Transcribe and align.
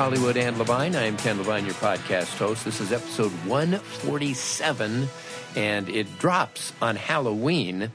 Hollywood 0.00 0.38
and 0.38 0.56
Levine. 0.56 0.96
I 0.96 1.04
am 1.04 1.18
Ken 1.18 1.36
Levine, 1.36 1.66
your 1.66 1.74
podcast 1.74 2.38
host. 2.38 2.64
This 2.64 2.80
is 2.80 2.90
episode 2.90 3.32
147, 3.44 5.06
and 5.54 5.88
it 5.90 6.18
drops 6.18 6.72
on 6.80 6.96
Halloween. 6.96 7.92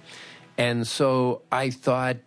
And 0.55 0.85
so 0.85 1.41
I 1.51 1.71
thought, 1.71 2.17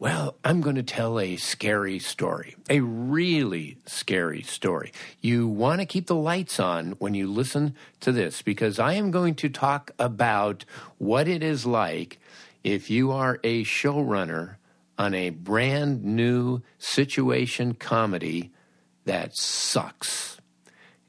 well, 0.00 0.34
I'm 0.42 0.60
going 0.60 0.74
to 0.74 0.82
tell 0.82 1.20
a 1.20 1.36
scary 1.36 2.00
story, 2.00 2.56
a 2.68 2.80
really 2.80 3.78
scary 3.86 4.42
story. 4.42 4.90
You 5.20 5.46
want 5.46 5.80
to 5.80 5.86
keep 5.86 6.08
the 6.08 6.16
lights 6.16 6.58
on 6.58 6.96
when 6.98 7.14
you 7.14 7.30
listen 7.30 7.76
to 8.00 8.10
this 8.10 8.42
because 8.42 8.80
I 8.80 8.94
am 8.94 9.12
going 9.12 9.36
to 9.36 9.48
talk 9.48 9.92
about 9.96 10.64
what 10.98 11.28
it 11.28 11.44
is 11.44 11.64
like 11.64 12.18
if 12.64 12.90
you 12.90 13.12
are 13.12 13.38
a 13.44 13.62
showrunner 13.62 14.56
on 14.98 15.14
a 15.14 15.30
brand 15.30 16.02
new 16.02 16.62
situation 16.80 17.74
comedy 17.74 18.50
that 19.10 19.36
sucks 19.36 20.40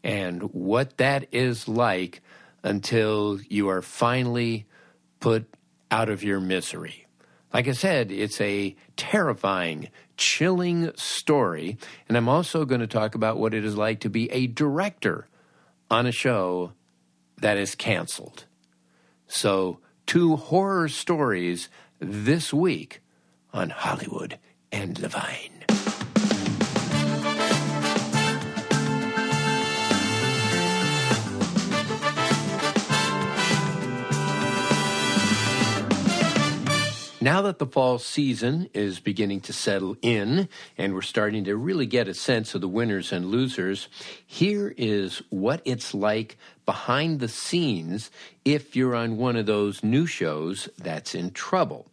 and 0.03 0.41
what 0.53 0.97
that 0.97 1.27
is 1.31 1.67
like 1.67 2.23
until 2.63 3.39
you 3.47 3.69
are 3.69 3.83
finally 3.83 4.65
put 5.19 5.45
out 5.91 6.09
of 6.09 6.23
your 6.23 6.39
misery. 6.39 7.05
Like 7.53 7.67
I 7.67 7.73
said, 7.73 8.11
it's 8.11 8.41
a 8.41 8.75
terrifying, 8.97 9.89
chilling 10.17 10.91
story. 10.95 11.77
And 12.09 12.17
I'm 12.17 12.27
also 12.27 12.65
going 12.65 12.81
to 12.81 12.87
talk 12.87 13.13
about 13.13 13.37
what 13.37 13.53
it 13.53 13.63
is 13.63 13.77
like 13.77 13.99
to 13.99 14.09
be 14.09 14.31
a 14.31 14.47
director 14.47 15.27
on 15.91 16.07
a 16.07 16.11
show 16.11 16.71
that 17.37 17.57
is 17.57 17.75
canceled. 17.75 18.45
So, 19.27 19.77
two 20.07 20.37
horror 20.37 20.87
stories 20.87 21.69
this 21.99 22.51
week 22.51 23.01
on 23.53 23.69
Hollywood 23.69 24.39
and 24.71 24.97
Levine. 24.97 25.60
Now 37.23 37.43
that 37.43 37.59
the 37.59 37.67
fall 37.67 37.99
season 37.99 38.67
is 38.73 38.99
beginning 38.99 39.41
to 39.41 39.53
settle 39.53 39.95
in 40.01 40.49
and 40.75 40.95
we're 40.95 41.03
starting 41.03 41.43
to 41.43 41.55
really 41.55 41.85
get 41.85 42.07
a 42.07 42.15
sense 42.15 42.55
of 42.55 42.61
the 42.61 42.67
winners 42.67 43.11
and 43.11 43.27
losers, 43.27 43.89
here 44.25 44.73
is 44.75 45.21
what 45.29 45.61
it's 45.63 45.93
like 45.93 46.39
behind 46.65 47.19
the 47.19 47.27
scenes 47.27 48.09
if 48.43 48.75
you're 48.75 48.95
on 48.95 49.17
one 49.17 49.35
of 49.35 49.45
those 49.45 49.83
new 49.83 50.07
shows 50.07 50.67
that's 50.79 51.13
in 51.13 51.29
trouble. 51.29 51.85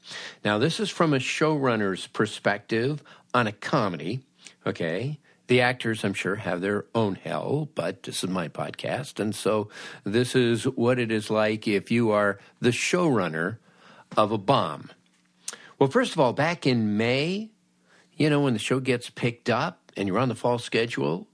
Now, 0.46 0.56
this 0.56 0.80
is 0.80 0.88
from 0.88 1.12
a 1.12 1.18
showrunner's 1.18 2.06
perspective 2.06 3.02
on 3.34 3.46
a 3.46 3.52
comedy, 3.52 4.20
okay? 4.66 5.18
The 5.48 5.60
actors, 5.60 6.04
I'm 6.04 6.14
sure, 6.14 6.36
have 6.36 6.62
their 6.62 6.86
own 6.94 7.16
hell, 7.16 7.68
but 7.74 8.02
this 8.04 8.24
is 8.24 8.30
my 8.30 8.48
podcast. 8.48 9.20
And 9.20 9.34
so 9.34 9.68
this 10.04 10.34
is 10.34 10.64
what 10.64 10.98
it 10.98 11.12
is 11.12 11.28
like 11.28 11.68
if 11.68 11.90
you 11.90 12.12
are 12.12 12.38
the 12.62 12.70
showrunner 12.70 13.58
of 14.16 14.32
a 14.32 14.38
bomb. 14.38 14.88
Well, 15.78 15.88
first 15.88 16.12
of 16.12 16.18
all, 16.18 16.32
back 16.32 16.66
in 16.66 16.96
May, 16.96 17.50
you 18.16 18.28
know, 18.28 18.40
when 18.40 18.52
the 18.52 18.58
show 18.58 18.80
gets 18.80 19.10
picked 19.10 19.48
up 19.48 19.92
and 19.96 20.08
you're 20.08 20.18
on 20.18 20.28
the 20.28 20.34
fall 20.34 20.58
schedule, 20.58 21.28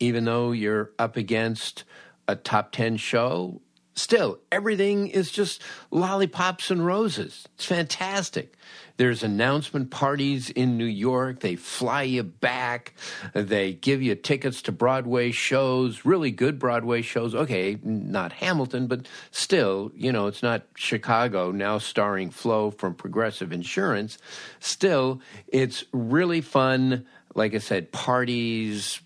even 0.00 0.24
though 0.24 0.52
you're 0.52 0.92
up 0.98 1.18
against 1.18 1.84
a 2.26 2.34
top 2.34 2.72
10 2.72 2.96
show, 2.96 3.60
still 3.94 4.38
everything 4.50 5.08
is 5.08 5.30
just 5.30 5.62
lollipops 5.90 6.70
and 6.70 6.84
roses. 6.84 7.46
It's 7.54 7.64
fantastic. 7.64 8.56
There's 8.96 9.24
announcement 9.24 9.90
parties 9.90 10.50
in 10.50 10.78
New 10.78 10.84
York. 10.84 11.40
They 11.40 11.56
fly 11.56 12.02
you 12.02 12.22
back. 12.22 12.94
They 13.32 13.72
give 13.72 14.02
you 14.02 14.14
tickets 14.14 14.62
to 14.62 14.72
Broadway 14.72 15.32
shows, 15.32 16.04
really 16.04 16.30
good 16.30 16.60
Broadway 16.60 17.02
shows. 17.02 17.34
Okay, 17.34 17.78
not 17.82 18.32
Hamilton, 18.32 18.86
but 18.86 19.06
still, 19.32 19.90
you 19.96 20.12
know, 20.12 20.28
it's 20.28 20.44
not 20.44 20.66
Chicago 20.76 21.50
now 21.50 21.78
starring 21.78 22.30
Flo 22.30 22.70
from 22.70 22.94
Progressive 22.94 23.52
Insurance. 23.52 24.16
Still, 24.60 25.20
it's 25.48 25.84
really 25.92 26.40
fun. 26.40 27.04
Like 27.34 27.54
I 27.54 27.58
said, 27.58 27.90
parties, 27.90 29.00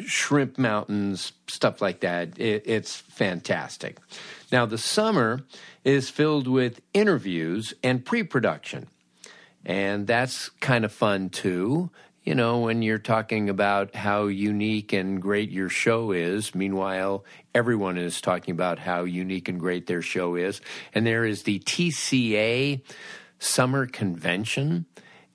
shrimp 0.00 0.58
mountains, 0.58 1.32
stuff 1.46 1.80
like 1.80 2.00
that. 2.00 2.38
It, 2.38 2.62
it's 2.66 2.96
fantastic. 2.96 3.98
Now, 4.50 4.66
the 4.66 4.78
summer 4.78 5.40
is 5.84 6.10
filled 6.10 6.48
with 6.48 6.80
interviews 6.92 7.74
and 7.82 8.04
pre 8.04 8.22
production. 8.22 8.88
And 9.64 10.06
that's 10.06 10.48
kind 10.60 10.84
of 10.84 10.92
fun 10.92 11.30
too. 11.30 11.90
You 12.22 12.34
know, 12.34 12.60
when 12.60 12.80
you're 12.80 12.98
talking 12.98 13.50
about 13.50 13.94
how 13.94 14.26
unique 14.26 14.94
and 14.94 15.20
great 15.20 15.50
your 15.50 15.68
show 15.68 16.10
is, 16.10 16.54
meanwhile, 16.54 17.24
everyone 17.54 17.98
is 17.98 18.20
talking 18.22 18.52
about 18.52 18.78
how 18.78 19.04
unique 19.04 19.48
and 19.48 19.60
great 19.60 19.86
their 19.86 20.00
show 20.00 20.34
is. 20.34 20.62
And 20.94 21.06
there 21.06 21.26
is 21.26 21.42
the 21.42 21.58
TCA 21.60 22.80
Summer 23.38 23.86
Convention, 23.86 24.86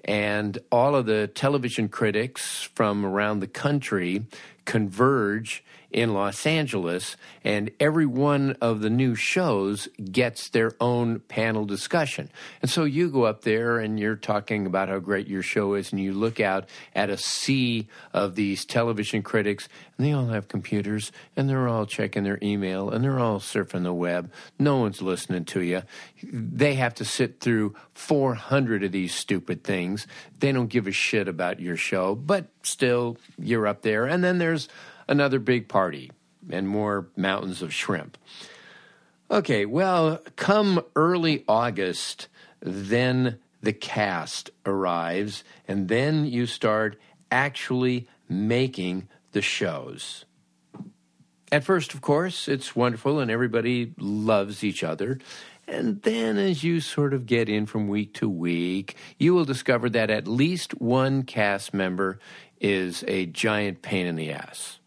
and 0.06 0.58
all 0.72 0.96
of 0.96 1.06
the 1.06 1.28
television 1.28 1.90
critics 1.90 2.64
from 2.74 3.06
around 3.06 3.40
the 3.40 3.48
country 3.48 4.26
converge 4.66 5.64
in 5.92 6.14
Los 6.14 6.46
Angeles, 6.46 7.18
and 7.44 7.72
every 7.80 8.06
one 8.06 8.56
of 8.62 8.82
the 8.82 8.90
new 8.90 9.16
shows 9.16 9.88
gets 10.12 10.50
their 10.50 10.72
own 10.80 11.20
panel 11.20 11.66
discussion. 11.66 12.30
And 12.62 12.70
so 12.70 12.84
you 12.84 13.10
go 13.10 13.24
up 13.24 13.42
there 13.42 13.80
and 13.80 14.00
you're 14.00 14.16
talking 14.16 14.66
about 14.66 14.90
how 14.90 15.00
great 15.00 15.28
your 15.28 15.42
show 15.42 15.74
is, 15.74 15.92
and 15.92 16.02
you 16.02 16.14
look 16.14 16.40
out 16.40 16.70
at 16.94 17.10
a 17.10 17.18
sea 17.18 17.88
of 18.14 18.36
these 18.36 18.66
television 18.66 19.24
critics, 19.24 19.68
and 19.98 20.06
they 20.06 20.12
all 20.12 20.28
have 20.28 20.48
computers, 20.48 21.12
and 21.36 21.50
they're 21.50 21.68
all 21.68 21.86
checking 21.86 22.24
their 22.24 22.40
email, 22.42 22.90
and 22.90 23.04
they're 23.04 23.19
all 23.19 23.40
surfing 23.40 23.84
the 23.84 23.94
web. 23.94 24.31
No 24.60 24.78
one's 24.78 25.02
listening 25.02 25.46
to 25.46 25.62
you. 25.62 25.81
They 26.24 26.75
have 26.75 26.94
to 26.96 27.06
sit 27.06 27.40
through 27.40 27.75
400 27.94 28.84
of 28.84 28.92
these 28.92 29.13
stupid 29.13 29.63
things. 29.63 30.06
They 30.40 30.52
don't 30.52 30.68
give 30.68 30.88
a 30.88 30.92
shit 30.92 31.28
about 31.28 31.60
your 31.60 31.78
show, 31.78 32.16
but 32.16 32.48
still, 32.63 33.18
you're 33.38 33.68
up 33.68 33.81
there. 33.81 34.06
And 34.06 34.24
then 34.24 34.38
there's 34.38 34.68
another 35.10 35.40
big 35.40 35.68
party 35.68 36.12
and 36.50 36.70
more 36.70 37.10
mountains 37.18 37.62
of 37.62 37.74
shrimp. 37.74 38.18
Okay, 39.30 39.66
well, 39.66 40.22
come 40.38 40.82
early 40.96 41.44
August, 41.48 42.30
then 42.62 43.40
the 43.62 43.74
cast 43.74 44.50
arrives, 44.66 45.44
and 45.68 45.90
then 45.90 46.26
you 46.26 46.46
start 46.46 46.98
actually 47.30 48.08
making 48.30 49.08
the 49.34 49.42
shows. 49.42 50.26
At 51.52 51.64
first, 51.64 51.94
of 51.94 52.02
course, 52.02 52.48
it's 52.48 52.76
wonderful 52.76 53.20
and 53.20 53.30
everybody 53.30 53.94
loves 53.98 54.64
each 54.64 54.84
other. 54.84 55.20
And 55.68 56.02
then, 56.02 56.38
as 56.38 56.64
you 56.64 56.80
sort 56.80 57.14
of 57.14 57.28
get 57.28 57.50
in 57.50 57.68
from 57.68 57.88
week 57.88 58.14
to 58.16 58.30
week, 58.30 58.96
you 59.20 59.36
will 59.36 59.46
discover 59.46 59.90
that 59.92 60.10
at 60.10 60.28
least 60.28 60.80
one 60.82 61.24
cast 61.24 61.74
member 61.74 62.20
is 62.60 63.04
a 63.08 63.28
giant 63.28 63.84
pain 63.84 64.08
in 64.08 64.16
the 64.16 64.32
ass 64.32 64.79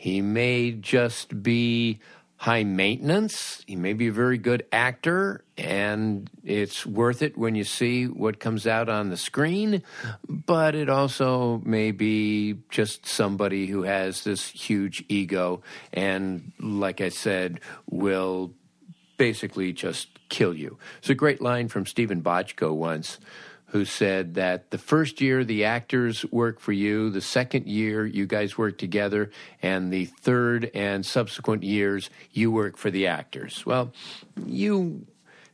He 0.00 0.22
may 0.22 0.72
just 0.72 1.42
be 1.42 1.98
high 2.36 2.64
maintenance. 2.64 3.62
He 3.66 3.76
may 3.76 3.92
be 3.92 4.06
a 4.06 4.12
very 4.12 4.38
good 4.38 4.64
actor, 4.72 5.44
and 5.58 6.30
it's 6.42 6.86
worth 6.86 7.20
it 7.20 7.36
when 7.36 7.54
you 7.54 7.64
see 7.64 8.06
what 8.06 8.40
comes 8.40 8.66
out 8.66 8.88
on 8.88 9.10
the 9.10 9.18
screen. 9.18 9.82
But 10.26 10.74
it 10.74 10.88
also 10.88 11.60
may 11.66 11.90
be 11.90 12.56
just 12.70 13.04
somebody 13.04 13.66
who 13.66 13.82
has 13.82 14.24
this 14.24 14.48
huge 14.48 15.04
ego, 15.10 15.60
and 15.92 16.52
like 16.58 17.02
I 17.02 17.10
said, 17.10 17.60
will 17.90 18.54
basically 19.18 19.74
just 19.74 20.08
kill 20.30 20.54
you. 20.54 20.78
It's 21.00 21.10
a 21.10 21.14
great 21.14 21.42
line 21.42 21.68
from 21.68 21.84
Steven 21.84 22.22
Bochco 22.22 22.74
once 22.74 23.18
who 23.70 23.84
said 23.84 24.34
that 24.34 24.70
the 24.70 24.78
first 24.78 25.20
year 25.20 25.44
the 25.44 25.64
actors 25.64 26.24
work 26.32 26.60
for 26.60 26.72
you, 26.72 27.10
the 27.10 27.20
second 27.20 27.66
year 27.66 28.04
you 28.04 28.26
guys 28.26 28.58
work 28.58 28.78
together, 28.78 29.30
and 29.62 29.92
the 29.92 30.06
third 30.06 30.70
and 30.74 31.06
subsequent 31.06 31.62
years 31.62 32.10
you 32.32 32.50
work 32.50 32.76
for 32.76 32.90
the 32.90 33.06
actors. 33.06 33.64
Well, 33.64 33.92
you 34.44 35.06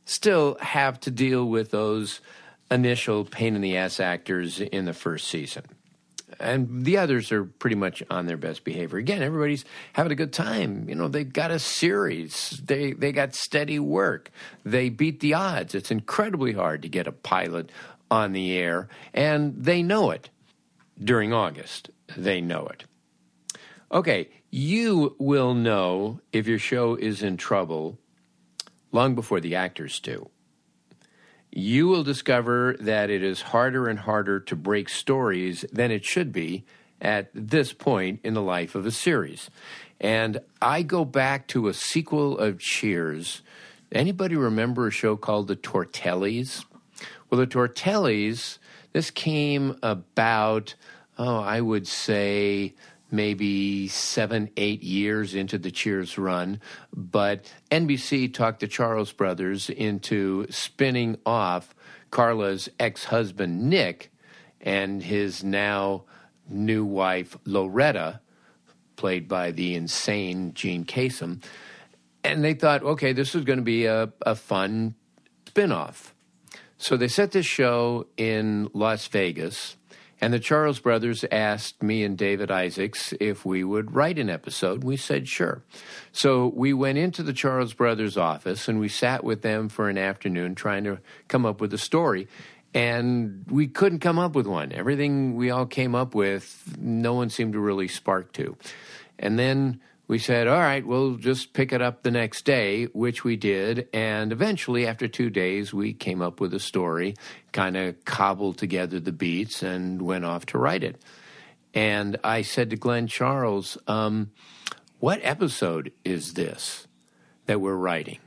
still 0.06 0.56
have 0.60 0.98
to 1.00 1.10
deal 1.10 1.46
with 1.46 1.70
those 1.70 2.20
initial 2.70 3.24
pain 3.24 3.54
in 3.54 3.60
the 3.60 3.76
ass 3.76 4.00
actors 4.00 4.60
in 4.60 4.86
the 4.86 4.94
first 4.94 5.28
season. 5.28 5.64
And 6.40 6.84
the 6.84 6.98
others 6.98 7.30
are 7.32 7.44
pretty 7.44 7.76
much 7.76 8.02
on 8.10 8.26
their 8.26 8.36
best 8.36 8.64
behavior. 8.64 8.98
Again, 8.98 9.22
everybody's 9.22 9.64
having 9.92 10.12
a 10.12 10.16
good 10.16 10.32
time. 10.32 10.88
You 10.88 10.94
know, 10.94 11.08
they've 11.08 11.32
got 11.32 11.50
a 11.50 11.58
series. 11.58 12.60
They 12.64 12.92
they 12.92 13.12
got 13.12 13.34
steady 13.34 13.78
work. 13.78 14.30
They 14.64 14.88
beat 14.88 15.20
the 15.20 15.34
odds. 15.34 15.74
It's 15.74 15.90
incredibly 15.90 16.52
hard 16.52 16.82
to 16.82 16.88
get 16.88 17.06
a 17.06 17.12
pilot 17.12 17.70
on 18.11 18.32
the 18.32 18.56
air, 18.56 18.88
and 19.12 19.55
they 19.56 19.82
know 19.82 20.11
it 20.11 20.31
during 21.03 21.32
August. 21.32 21.91
They 22.17 22.41
know 22.41 22.67
it. 22.67 22.85
Okay, 23.91 24.29
you 24.50 25.14
will 25.19 25.55
know 25.55 26.20
if 26.32 26.47
your 26.47 26.58
show 26.58 26.94
is 26.94 27.23
in 27.23 27.37
trouble 27.37 27.99
long 28.93 29.14
before 29.14 29.41
the 29.41 29.55
actors 29.55 30.00
do. 30.00 30.31
You 31.53 31.87
will 31.87 32.05
discover 32.05 32.76
that 32.81 33.11
it 33.11 33.23
is 33.23 33.41
harder 33.41 33.88
and 33.88 33.99
harder 33.99 34.41
to 34.41 34.56
break 34.56 34.88
stories 34.88 35.64
than 35.73 35.91
it 35.91 36.05
should 36.05 36.32
be 36.32 36.64
at 37.00 37.31
this 37.32 37.73
point 37.73 38.20
in 38.25 38.35
the 38.35 38.43
life 38.43 38.75
of 38.75 38.87
a 38.87 38.91
series. 38.91 39.50
And 40.00 40.41
I 40.61 40.82
go 40.82 41.05
back 41.05 41.47
to 41.49 41.69
a 41.69 41.75
sequel 41.75 42.38
of 42.38 42.58
Cheers. 42.58 43.43
Anybody 43.93 44.37
remember 44.37 44.87
a 44.87 44.91
show 44.91 45.17
called 45.17 45.49
The 45.49 45.56
Tortellis? 45.56 46.64
Well, 47.28 47.40
the 47.40 47.46
Tortellis, 47.46 48.58
this 48.93 49.11
came 49.11 49.78
about, 49.82 50.75
oh, 51.19 51.38
I 51.38 51.61
would 51.61 51.87
say 51.87 52.75
maybe 53.11 53.88
seven, 53.88 54.50
eight 54.56 54.82
years 54.82 55.34
into 55.34 55.58
the 55.58 55.70
Cheers 55.70 56.19
run. 56.19 56.61
But 56.94 57.52
NBC 57.70 58.32
talked 58.32 58.61
the 58.61 58.69
Charles 58.69 59.12
brothers 59.12 59.70
into 59.70 60.46
spinning 60.50 61.19
off 61.25 61.75
Carla's 62.11 62.69
ex 62.78 63.05
husband, 63.05 63.69
Nick, 63.69 64.11
and 64.61 65.02
his 65.02 65.43
now 65.43 66.05
new 66.49 66.84
wife, 66.84 67.37
Loretta, 67.44 68.20
played 68.96 69.29
by 69.29 69.50
the 69.50 69.75
insane 69.75 70.55
Jean 70.55 70.84
Kasem. 70.84 71.43
And 72.25 72.43
they 72.43 72.55
thought, 72.55 72.82
okay, 72.82 73.12
this 73.12 73.34
is 73.34 73.44
going 73.44 73.58
to 73.58 73.64
be 73.64 73.87
a, 73.87 74.12
a 74.22 74.34
fun 74.34 74.94
spin 75.46 75.72
off. 75.72 76.15
So 76.78 76.96
they 76.96 77.08
set 77.08 77.32
this 77.32 77.46
show 77.46 78.06
in 78.17 78.69
Las 78.75 79.06
Vegas, 79.06 79.76
and 80.20 80.32
the 80.32 80.38
Charles 80.38 80.78
brothers 80.78 81.25
asked 81.31 81.82
me 81.82 82.02
and 82.02 82.17
David 82.17 82.50
Isaacs 82.50 83.12
if 83.20 83.44
we 83.44 83.64
would 83.64 83.94
write 83.94 84.19
an 84.19 84.31
episode. 84.31 84.82
We 84.82 84.96
said 84.96 85.28
sure. 85.28 85.62
So 86.12 86.49
we 86.55 86.73
went 86.73 86.99
into 86.99 87.23
the 87.23 87.32
Charles 87.32 87.75
brothers' 87.75 88.17
office 88.17 88.69
and 88.69 88.81
we 88.81 88.88
sat 88.88 89.25
with 89.25 89.43
them 89.43 89.69
for 89.69 89.88
an 89.88 89.99
afternoon 89.99 90.55
trying 90.55 90.84
to 90.84 91.00
come 91.28 91.44
up 91.44 91.61
with 91.61 91.73
a 91.75 91.78
story. 91.78 92.28
And 92.73 93.44
we 93.50 93.69
couldn't 93.69 94.00
come 94.00 94.19
up 94.19 94.34
with 94.34 94.46
one. 94.46 94.72
Everything 94.72 95.34
we 95.34 95.50
all 95.50 95.67
came 95.67 95.94
up 95.94 96.14
with, 96.14 96.76
no 96.79 97.14
one 97.14 97.31
seemed 97.31 97.52
to 97.52 97.61
really 97.61 97.88
spark 97.88 98.32
to. 98.32 98.56
And 99.19 99.38
then 99.38 99.81
we 100.08 100.19
said, 100.19 100.47
all 100.47 100.61
right, 100.61 100.87
we'll 100.87 101.17
just 101.17 101.53
pick 101.53 101.73
it 101.73 101.82
up 101.82 102.03
the 102.03 102.12
next 102.12 102.44
day, 102.44 102.85
which 102.87 103.25
we 103.25 103.37
did. 103.37 103.88
And 103.93 104.31
eventually, 104.31 104.87
after 104.87 105.08
two 105.08 105.31
days, 105.31 105.75
we 105.75 105.93
came 105.94 106.23
up 106.23 106.41
with 106.41 106.55
a 106.55 106.61
story, 106.61 107.17
kind 107.53 107.76
of 107.76 108.05
cobbled 108.05 108.56
together 108.56 109.00
the 109.00 109.12
beats, 109.12 109.62
and 109.62 110.00
went 110.00 110.25
off 110.25 110.47
to 110.47 110.58
write 110.58 110.85
it. 110.85 111.03
And 111.75 112.19
I 112.23 112.43
said 112.43 112.70
to 112.70 112.76
Glenn 112.76 113.08
Charles, 113.08 113.76
um, 113.88 114.31
what 115.00 115.20
episode 115.23 115.93
is 116.05 116.35
this 116.35 116.87
that 117.47 117.61
we're 117.61 117.75
writing? 117.75 118.20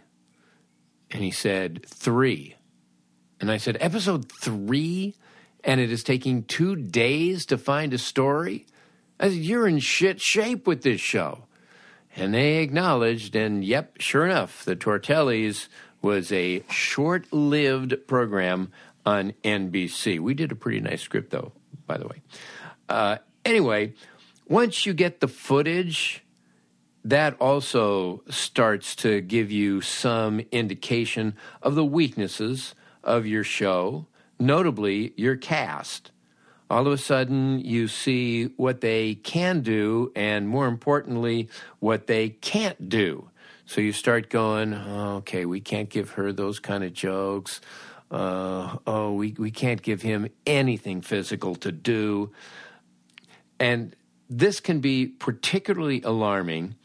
And 1.11 1.23
he 1.23 1.31
said, 1.31 1.85
three. 1.87 2.55
And 3.39 3.49
I 3.49 3.57
said, 3.57 3.77
episode 3.79 4.31
three? 4.31 5.15
And 5.63 5.79
it 5.79 5.91
is 5.91 6.03
taking 6.03 6.43
two 6.43 6.75
days 6.75 7.45
to 7.47 7.57
find 7.57 7.93
a 7.93 7.97
story? 7.97 8.65
I 9.19 9.29
said, 9.29 9.37
you're 9.37 9.67
in 9.67 9.79
shit 9.79 10.21
shape 10.21 10.67
with 10.67 10.83
this 10.83 11.01
show. 11.01 11.45
And 12.19 12.33
they 12.33 12.57
acknowledged, 12.57 13.35
and 13.35 13.63
yep, 13.63 13.95
sure 13.99 14.25
enough, 14.25 14.65
the 14.65 14.75
Tortellis 14.75 15.69
was 16.01 16.31
a 16.31 16.63
short 16.69 17.31
lived 17.31 17.95
program 18.07 18.71
on 19.05 19.33
NBC. 19.43 20.19
We 20.19 20.33
did 20.33 20.51
a 20.51 20.55
pretty 20.55 20.81
nice 20.81 21.01
script, 21.01 21.31
though, 21.31 21.53
by 21.87 21.97
the 21.97 22.07
way. 22.07 22.21
Uh, 22.89 23.17
anyway, 23.45 23.93
once 24.47 24.85
you 24.85 24.93
get 24.93 25.21
the 25.21 25.27
footage, 25.27 26.23
that 27.05 27.35
also 27.39 28.21
starts 28.29 28.95
to 28.97 29.21
give 29.21 29.49
you 29.49 29.79
some 29.79 30.41
indication 30.51 31.35
of 31.61 31.75
the 31.75 31.85
weaknesses 31.85 32.75
of 33.03 33.25
your 33.25 33.43
show, 33.43 34.07
notably 34.37 35.13
your 35.15 35.37
cast 35.37 36.11
all 36.69 36.85
of 36.85 36.93
a 36.93 36.97
sudden 36.97 37.59
you 37.59 37.87
see 37.87 38.45
what 38.57 38.81
they 38.81 39.15
can 39.15 39.61
do 39.61 40.11
and 40.15 40.47
more 40.47 40.67
importantly 40.67 41.49
what 41.79 42.07
they 42.07 42.29
can't 42.29 42.89
do. 42.89 43.29
So 43.65 43.81
you 43.81 43.91
start 43.91 44.29
going 44.29 44.73
oh, 44.73 45.17
okay 45.17 45.45
we 45.45 45.59
can't 45.59 45.89
give 45.89 46.11
her 46.11 46.31
those 46.31 46.59
kind 46.59 46.83
of 46.83 46.93
jokes. 46.93 47.61
Uh, 48.11 48.77
oh 48.85 49.13
we, 49.13 49.35
we 49.37 49.51
can't 49.51 49.81
give 49.81 50.01
him 50.01 50.29
anything 50.45 51.01
physical 51.01 51.55
to 51.55 51.71
do. 51.71 52.31
And 53.59 53.95
this 54.29 54.59
can 54.59 54.79
be 54.79 55.07
particularly 55.07 56.01
alarming 56.03 56.75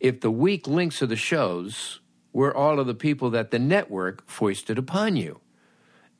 if 0.00 0.20
the 0.20 0.30
weak 0.30 0.66
links 0.66 1.00
of 1.00 1.08
the 1.08 1.16
shows 1.16 2.00
were 2.32 2.54
all 2.54 2.78
of 2.78 2.86
the 2.86 2.94
people 2.94 3.30
that 3.30 3.50
the 3.50 3.58
network 3.58 4.28
foisted 4.28 4.76
upon 4.76 5.16
you 5.16 5.40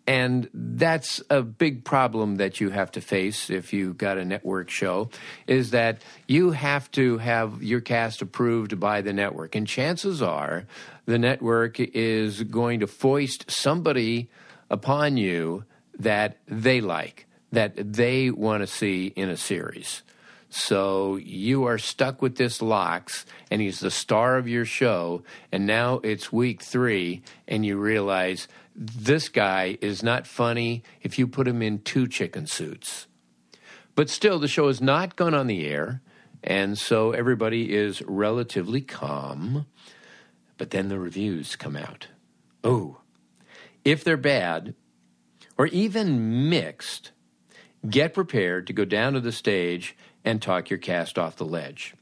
and 0.06 0.50
that's 0.52 1.22
a 1.30 1.42
big 1.42 1.84
problem 1.84 2.36
that 2.36 2.60
you 2.60 2.70
have 2.70 2.92
to 2.92 3.00
face 3.00 3.48
if 3.48 3.72
you've 3.72 3.96
got 3.96 4.18
a 4.18 4.24
network 4.24 4.68
show 4.68 5.08
is 5.46 5.70
that 5.70 6.02
you 6.28 6.50
have 6.50 6.90
to 6.92 7.18
have 7.18 7.62
your 7.62 7.80
cast 7.80 8.20
approved 8.20 8.78
by 8.78 9.00
the 9.00 9.14
network. 9.14 9.54
And 9.54 9.66
chances 9.66 10.20
are 10.20 10.66
the 11.06 11.18
network 11.18 11.80
is 11.80 12.42
going 12.42 12.80
to 12.80 12.86
foist 12.86 13.50
somebody 13.50 14.28
upon 14.68 15.16
you 15.16 15.64
that 15.98 16.36
they 16.46 16.82
like, 16.82 17.26
that 17.52 17.92
they 17.94 18.30
want 18.30 18.62
to 18.62 18.66
see 18.66 19.06
in 19.06 19.30
a 19.30 19.36
series. 19.38 20.02
So 20.50 21.16
you 21.16 21.64
are 21.64 21.78
stuck 21.78 22.22
with 22.22 22.36
this 22.36 22.62
Locks, 22.62 23.26
and 23.50 23.60
he's 23.60 23.80
the 23.80 23.90
star 23.90 24.36
of 24.36 24.46
your 24.46 24.64
show, 24.64 25.24
and 25.50 25.66
now 25.66 26.00
it's 26.04 26.32
week 26.32 26.62
three, 26.62 27.22
and 27.48 27.64
you 27.64 27.78
realize– 27.78 28.48
this 28.74 29.28
guy 29.28 29.78
is 29.80 30.02
not 30.02 30.26
funny 30.26 30.82
if 31.00 31.18
you 31.18 31.26
put 31.26 31.46
him 31.46 31.62
in 31.62 31.80
two 31.80 32.08
chicken 32.08 32.46
suits. 32.46 33.06
But 33.94 34.10
still, 34.10 34.38
the 34.38 34.48
show 34.48 34.66
has 34.66 34.80
not 34.80 35.14
gone 35.14 35.34
on 35.34 35.46
the 35.46 35.66
air, 35.66 36.02
and 36.42 36.76
so 36.76 37.12
everybody 37.12 37.72
is 37.72 38.02
relatively 38.02 38.80
calm. 38.80 39.66
But 40.58 40.70
then 40.70 40.88
the 40.88 40.98
reviews 40.98 41.56
come 41.56 41.76
out. 41.76 42.08
Oh, 42.64 42.98
if 43.84 44.02
they're 44.02 44.16
bad 44.16 44.74
or 45.56 45.66
even 45.66 46.48
mixed, 46.48 47.12
get 47.88 48.14
prepared 48.14 48.66
to 48.66 48.72
go 48.72 48.84
down 48.84 49.12
to 49.12 49.20
the 49.20 49.32
stage 49.32 49.96
and 50.24 50.40
talk 50.40 50.70
your 50.70 50.78
cast 50.78 51.18
off 51.18 51.36
the 51.36 51.44
ledge. 51.44 51.94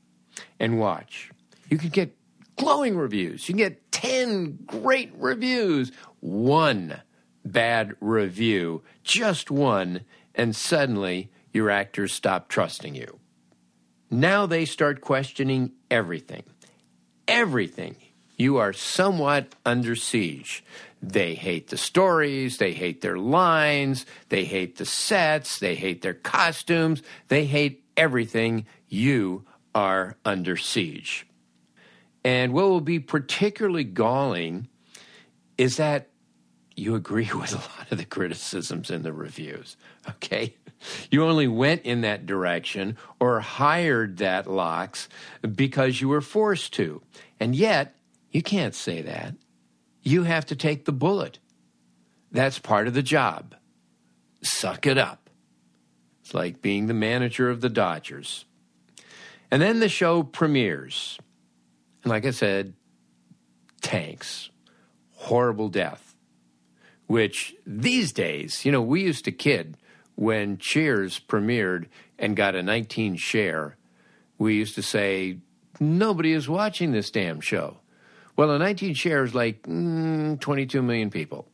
And 0.59 0.79
watch. 0.79 1.31
You 1.69 1.77
can 1.77 1.91
get 1.91 2.17
glowing 2.57 2.97
reviews. 2.97 3.49
You 3.49 3.55
can 3.55 3.59
get 3.59 3.93
10 3.93 4.59
great 4.67 5.13
reviews, 5.17 5.93
one 6.21 7.01
bad 7.45 7.95
review, 8.01 8.83
just 9.03 9.51
one, 9.51 10.03
and 10.35 10.55
suddenly 10.55 11.31
your 11.53 11.71
actors 11.71 12.13
stop 12.13 12.49
trusting 12.49 12.95
you. 12.95 13.19
Now 14.11 14.47
they 14.47 14.65
start 14.65 15.01
questioning 15.01 15.73
everything. 15.91 16.45
Everything. 17.27 17.97
You 18.37 18.59
are 18.59 18.73
somewhat 18.73 19.55
under 19.65 19.95
siege. 19.95 20.65
They 21.03 21.35
hate 21.35 21.69
the 21.69 21.77
stories, 21.77 22.59
they 22.59 22.73
hate 22.73 23.01
their 23.01 23.19
lines, 23.19 24.07
they 24.29 24.45
hate 24.45 24.77
the 24.77 24.87
sets, 24.87 25.59
they 25.59 25.75
hate 25.75 26.03
their 26.03 26.15
costumes, 26.15 27.03
they 27.29 27.45
hate 27.45 27.85
everything 27.97 28.67
you 28.89 29.45
are 29.75 30.17
under 30.25 30.57
siege. 30.57 31.27
And 32.25 32.53
what 32.53 32.69
will 32.69 32.81
be 32.81 33.01
particularly 33.01 33.85
galling 33.85 34.69
is 35.59 35.77
that 35.77 36.09
you 36.77 36.95
agree 36.95 37.31
with 37.35 37.53
a 37.53 37.57
lot 37.57 37.91
of 37.91 37.99
the 37.99 38.05
criticisms 38.05 38.91
in 38.91 39.03
the 39.03 39.13
reviews, 39.13 39.77
okay? 40.09 40.55
You 41.11 41.25
only 41.25 41.47
went 41.47 41.83
in 41.83 42.01
that 42.01 42.27
direction 42.27 42.97
or 43.21 43.41
hired 43.41 44.19
that 44.19 44.51
locks 44.51 45.09
because 45.55 46.01
you 46.01 46.09
were 46.09 46.21
forced 46.21 46.73
to. 46.75 47.03
And 47.39 47.55
yet, 47.55 47.95
you 48.31 48.43
can't 48.43 48.75
say 48.75 49.03
that. 49.03 49.35
You 50.03 50.25
have 50.25 50.47
to 50.47 50.57
take 50.57 50.85
the 50.85 50.93
bullet. 50.93 51.39
That's 52.33 52.59
part 52.59 52.89
of 52.89 52.95
the 52.95 53.03
job. 53.03 53.55
Suck 54.43 54.87
it 54.87 54.99
up. 54.99 55.31
It's 56.23 56.35
like 56.35 56.63
being 56.63 56.87
the 56.87 56.95
manager 56.95 57.51
of 57.51 57.61
the 57.61 57.69
Dodgers. 57.69 58.45
And 59.51 59.61
then 59.61 59.81
the 59.81 59.89
show 59.89 60.23
premieres. 60.23 61.19
And 62.03 62.11
like 62.11 62.27
I 62.27 62.31
said, 62.31 62.75
tanks, 63.81 64.51
horrible 65.13 65.69
death, 65.69 66.15
which 67.07 67.55
these 67.67 68.13
days, 68.13 68.65
you 68.65 68.73
know, 68.73 68.83
we 68.83 69.03
used 69.03 69.25
to 69.27 69.33
kid 69.33 69.77
when 70.15 70.59
Cheers 70.59 71.21
premiered 71.21 71.87
and 72.19 72.37
got 72.37 72.55
a 72.55 72.63
19 72.63 73.17
share. 73.17 73.77
We 74.39 74.55
used 74.55 74.75
to 74.77 74.83
say, 74.83 75.39
nobody 75.81 76.33
is 76.33 76.49
watching 76.49 76.93
this 76.93 77.11
damn 77.11 77.41
show. 77.41 77.79
Well, 78.37 78.51
a 78.51 78.59
19 78.59 78.95
share 78.95 79.25
is 79.25 79.35
like 79.35 79.63
mm, 79.63 80.41
22 80.41 80.83
million 80.83 81.11
people. 81.11 81.49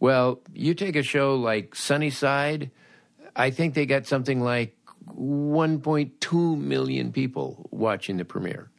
Well, 0.00 0.40
you 0.52 0.74
take 0.74 0.96
a 0.96 1.02
show 1.02 1.36
like 1.36 1.74
Sunnyside, 1.74 2.70
I 3.36 3.50
think 3.50 3.74
they 3.74 3.86
got 3.86 4.06
something 4.06 4.40
like 4.40 4.76
1.2 5.14 6.58
million 6.58 7.12
people 7.12 7.68
watching 7.70 8.16
the 8.16 8.24
premiere. 8.24 8.70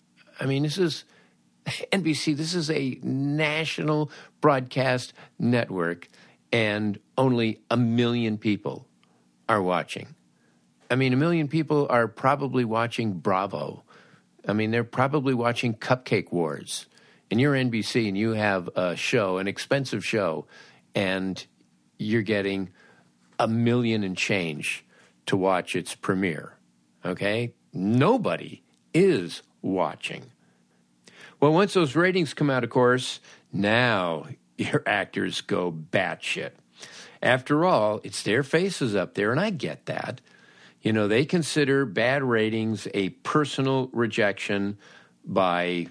I 0.41 0.48
mean, 0.48 0.63
this 0.63 0.77
is 0.79 1.05
NBC, 1.65 2.36
this 2.36 2.55
is 2.55 2.69
a 2.71 3.00
national 3.03 4.12
broadcast 4.41 5.13
network, 5.38 6.07
and 6.51 7.00
only 7.17 7.62
a 7.69 7.77
million 7.77 8.38
people 8.38 8.88
are 9.48 9.62
watching. 9.62 10.07
I 10.89 10.95
mean, 10.95 11.13
a 11.13 11.17
million 11.17 11.48
people 11.48 11.88
are 11.89 12.07
probably 12.07 12.65
watching 12.65 13.13
Bravo. 13.13 13.83
I 14.48 14.53
mean, 14.53 14.71
they're 14.71 14.83
probably 14.83 15.33
watching 15.33 15.75
Cupcake 15.75 16.31
Wars. 16.31 16.88
And 17.29 17.39
you're 17.39 17.53
NBC 17.53 18.10
and 18.10 18.17
you 18.17 18.31
have 18.31 18.67
a 18.75 18.98
show, 18.98 19.38
an 19.38 19.48
expensive 19.48 20.03
show, 20.03 20.48
and 20.93 21.45
you're 21.98 22.24
getting 22.24 22.71
a 23.39 23.48
million 23.48 24.03
and 24.03 24.17
change 24.17 24.83
to 25.27 25.38
watch 25.38 25.75
its 25.75 25.95
premiere. 25.95 26.57
Okay? 27.05 27.53
Nobody 27.71 28.63
is 28.93 29.43
watching. 29.62 30.24
Well, 31.39 31.53
once 31.53 31.74
those 31.74 31.96
ratings 31.96 32.34
come 32.34 32.50
out, 32.50 32.63
of 32.63 32.70
course, 32.70 33.20
now 33.51 34.27
your 34.58 34.84
actors 34.86 35.41
go 35.41 35.72
batshit. 35.72 36.51
After 37.22 37.65
all, 37.65 38.01
it's 38.03 38.24
their 38.24 38.44
faces 38.44 38.96
up 38.96 39.13
there, 39.13 39.32
and 39.32 39.39
I 39.39 39.51
get 39.51 39.86
that. 39.86 40.22
You 40.82 40.94
know, 40.94 41.08
they 41.08 41.25
consider 41.25 41.86
bad 41.86 42.24
ratings 42.24 42.88
a 42.94 43.10
personal 43.10 43.89
rejection 43.94 44.77
by 45.24 45.88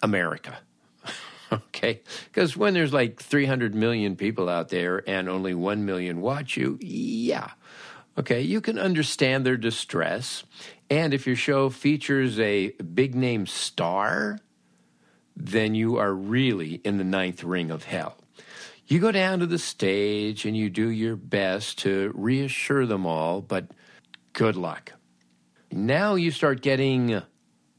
America. 0.00 0.58
okay? 1.52 2.00
Because 2.26 2.56
when 2.56 2.74
there's 2.74 2.92
like 2.92 3.20
300 3.20 3.74
million 3.74 4.14
people 4.14 4.48
out 4.48 4.68
there 4.68 5.02
and 5.08 5.28
only 5.28 5.54
1 5.54 5.84
million 5.84 6.20
watch 6.20 6.56
you, 6.56 6.78
yeah. 6.80 7.50
Okay, 8.16 8.40
you 8.40 8.60
can 8.60 8.78
understand 8.78 9.44
their 9.44 9.56
distress. 9.56 10.44
And 10.90 11.12
if 11.12 11.26
your 11.26 11.36
show 11.36 11.68
features 11.68 12.38
a 12.40 12.70
big 12.70 13.14
name 13.14 13.46
star, 13.46 14.38
then 15.36 15.74
you 15.74 15.96
are 15.96 16.14
really 16.14 16.80
in 16.84 16.98
the 16.98 17.04
ninth 17.04 17.44
ring 17.44 17.70
of 17.70 17.84
hell. 17.84 18.16
You 18.86 19.00
go 19.00 19.12
down 19.12 19.40
to 19.40 19.46
the 19.46 19.58
stage 19.58 20.46
and 20.46 20.56
you 20.56 20.70
do 20.70 20.88
your 20.88 21.14
best 21.14 21.78
to 21.80 22.10
reassure 22.14 22.86
them 22.86 23.04
all, 23.04 23.42
but 23.42 23.66
good 24.32 24.56
luck. 24.56 24.94
Now 25.70 26.14
you 26.14 26.30
start 26.30 26.62
getting 26.62 27.22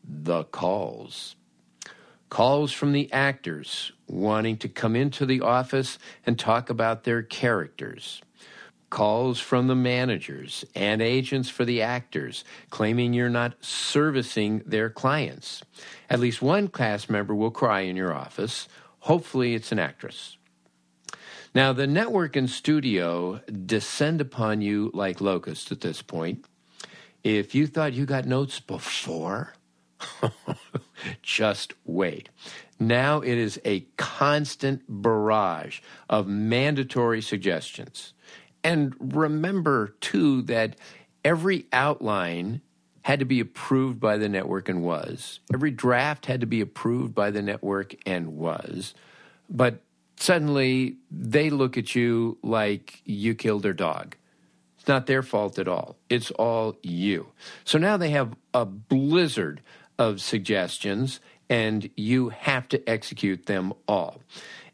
the 0.04 0.44
calls. 0.44 1.36
Calls 2.30 2.72
from 2.72 2.92
the 2.92 3.12
actors 3.12 3.92
wanting 4.08 4.58
to 4.58 4.70
come 4.70 4.96
into 4.96 5.26
the 5.26 5.42
office 5.42 5.98
and 6.28 6.38
talk 6.38 6.70
about 6.70 7.04
their 7.04 7.24
characters 7.24 8.22
calls 8.90 9.40
from 9.40 9.68
the 9.68 9.76
managers 9.76 10.66
and 10.76 11.02
agents 11.02 11.50
for 11.50 11.66
the 11.66 11.82
actors 11.82 12.44
claiming 12.70 13.14
you're 13.14 13.30
not 13.30 13.64
servicing 13.64 14.62
their 14.66 14.90
clients. 14.90 15.64
At 16.10 16.20
least 16.20 16.42
one 16.42 16.68
cast 16.68 17.10
member 17.10 17.36
will 17.36 17.52
cry 17.52 17.82
in 17.82 17.96
your 17.96 18.14
office. 18.14 18.68
Hopefully, 19.00 19.54
it's 19.54 19.72
an 19.72 19.80
actress. 19.80 20.38
Now, 21.56 21.74
the 21.74 21.88
network 21.88 22.36
and 22.36 22.50
studio 22.50 23.42
descend 23.66 24.22
upon 24.22 24.62
you 24.62 24.92
like 24.94 25.22
locusts 25.22 25.72
at 25.72 25.82
this 25.82 26.02
point. 26.02 26.46
If 27.24 27.56
you 27.56 27.68
thought 27.68 27.94
you 27.94 28.06
got 28.06 28.26
notes 28.26 28.60
before, 28.60 29.54
just 31.22 31.74
wait. 31.86 32.30
Now 32.80 33.20
it 33.20 33.38
is 33.38 33.60
a 33.66 33.82
constant 33.98 34.84
barrage 34.88 35.82
of 36.10 36.28
mandatory 36.28 37.22
suggestions. 37.22 38.14
And 38.70 38.94
remember, 39.00 39.96
too, 40.00 40.44
that 40.44 40.76
every 41.26 41.66
outline 41.74 42.62
had 43.02 43.18
to 43.18 43.26
be 43.26 43.40
approved 43.40 44.00
by 44.00 44.18
the 44.18 44.30
network 44.30 44.70
and 44.70 44.84
was. 44.84 45.40
Every 45.52 45.72
draft 45.72 46.28
had 46.28 46.42
to 46.42 46.46
be 46.46 46.62
approved 46.62 47.16
by 47.16 47.32
the 47.32 47.42
network 47.42 47.96
and 48.06 48.38
was. 48.38 48.94
But 49.50 49.82
suddenly 50.18 50.98
they 51.10 51.50
look 51.50 51.80
at 51.80 51.96
you 51.96 52.38
like 52.44 53.02
you 53.06 53.34
killed 53.34 53.64
their 53.64 53.74
dog. 53.74 54.16
It's 54.78 54.88
not 54.88 55.08
their 55.08 55.24
fault 55.24 55.58
at 55.58 55.68
all. 55.68 55.98
It's 56.08 56.30
all 56.30 56.78
you. 56.84 57.32
So 57.64 57.80
now 57.80 57.98
they 57.98 58.12
have 58.12 58.36
a 58.54 58.66
blizzard 58.66 59.62
of 59.98 60.22
suggestions 60.22 61.20
and 61.50 61.90
you 61.98 62.30
have 62.30 62.68
to 62.68 62.88
execute 62.88 63.48
them 63.48 63.74
all. 63.88 64.22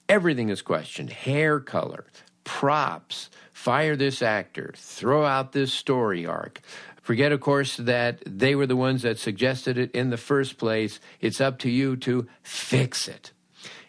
Everything 0.09 0.49
is 0.49 0.61
questioned 0.61 1.11
hair 1.11 1.61
color, 1.61 2.07
props, 2.45 3.29
fire 3.51 3.97
this 3.97 4.21
actor, 4.21 4.71
throw 4.77 5.25
out 5.25 5.51
this 5.51 5.73
story 5.73 6.25
arc. 6.25 6.61
Forget, 7.01 7.33
of 7.33 7.41
course, 7.41 7.75
that 7.77 8.23
they 8.25 8.55
were 8.55 8.65
the 8.65 8.75
ones 8.77 9.01
that 9.01 9.19
suggested 9.19 9.77
it 9.77 9.91
in 9.91 10.09
the 10.09 10.17
first 10.17 10.57
place. 10.57 11.01
It's 11.19 11.41
up 11.41 11.59
to 11.59 11.69
you 11.69 11.97
to 11.97 12.27
fix 12.41 13.09
it. 13.09 13.33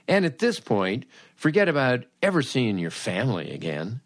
And 0.08 0.24
at 0.24 0.38
this 0.38 0.60
point, 0.60 1.06
forget 1.34 1.68
about 1.68 2.04
ever 2.20 2.42
seeing 2.42 2.78
your 2.78 2.90
family 2.90 3.52
again. 3.52 4.00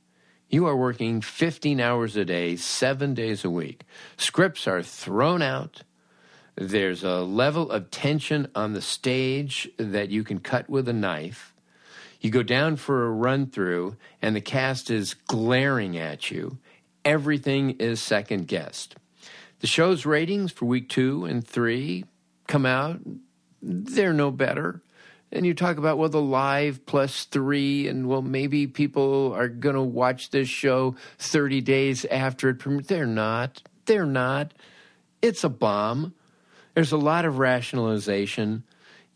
You 0.49 0.66
are 0.66 0.76
working 0.76 1.21
15 1.21 1.80
hours 1.80 2.16
a 2.16 2.25
day, 2.25 2.57
seven 2.57 3.14
days 3.14 3.45
a 3.45 3.50
week. 3.50 3.85
Scripts 4.16 4.66
are 4.66 4.83
thrown 4.83 5.42
out. 5.42 5.83
There's 6.57 7.04
a 7.04 7.21
level 7.21 7.71
of 7.71 7.90
tension 7.90 8.49
on 8.54 8.75
the 8.75 8.83
stage 8.83 9.71
that 9.76 10.11
you 10.11 10.25
can 10.25 10.40
cut 10.40 10.69
with 10.69 10.88
a 10.88 10.92
knife. 10.92 11.54
You 12.21 12.31
go 12.31 12.43
down 12.43 12.77
for 12.77 13.07
a 13.07 13.11
run 13.11 13.47
through, 13.47 13.97
and 14.21 14.37
the 14.37 14.41
cast 14.41 14.91
is 14.91 15.15
glaring 15.15 15.97
at 15.97 16.31
you. 16.31 16.59
Everything 17.05 17.71
is 17.79 18.03
second 18.03 18.47
guessed. 18.47 18.97
The 19.61 19.67
show's 19.67 20.05
ratings 20.05 20.53
for 20.53 20.67
week 20.67 20.89
two 20.89 21.25
and 21.25 21.47
three 21.47 22.05
come 22.47 22.67
out. 22.67 23.00
They're 23.62 24.12
no 24.12 24.31
better. 24.31 24.83
And 25.33 25.47
you 25.47 25.55
talk 25.55 25.79
about, 25.79 25.97
well, 25.97 26.09
the 26.09 26.21
live 26.21 26.85
plus 26.87 27.25
three, 27.25 27.87
and 27.87 28.09
well, 28.09 28.23
maybe 28.23 28.67
people 28.67 29.33
are 29.35 29.49
going 29.49 29.77
to 29.77 29.83
watch 29.83 30.31
this 30.31 30.49
show 30.49 30.97
30 31.19 31.61
days 31.61 32.05
after 32.05 32.49
it 32.49 32.59
premieres. 32.59 32.89
They're 32.89 33.07
not. 33.07 33.62
They're 33.87 34.07
not. 34.07 34.53
It's 35.23 35.45
a 35.45 35.49
bomb. 35.49 36.15
There's 36.75 36.93
a 36.93 36.97
lot 36.97 37.25
of 37.25 37.39
rationalization 37.39 38.65